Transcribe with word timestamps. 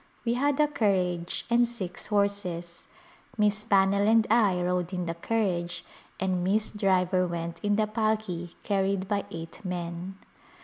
We 0.25 0.33
had 0.33 0.59
a 0.59 0.67
carriage 0.67 1.45
and 1.47 1.67
six 1.67 2.07
horses. 2.07 2.87
Miss 3.37 3.63
Pannell 3.63 4.07
and 4.07 4.25
I 4.31 4.59
rode 4.63 4.93
in 4.93 5.05
the 5.05 5.13
carriage 5.13 5.85
and 6.19 6.43
Miss 6.43 6.71
Driver 6.71 7.27
went 7.27 7.59
in 7.61 7.75
the 7.75 7.85
palki 7.85 8.55
carried 8.63 9.07
by 9.07 9.25
eight 9.29 9.63
men. 9.63 10.15